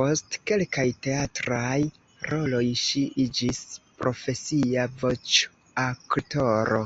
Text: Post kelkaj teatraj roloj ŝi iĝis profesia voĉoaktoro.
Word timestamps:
Post 0.00 0.36
kelkaj 0.50 0.84
teatraj 1.06 1.80
roloj 2.30 2.62
ŝi 2.84 3.04
iĝis 3.26 3.60
profesia 4.06 4.90
voĉoaktoro. 5.04 6.84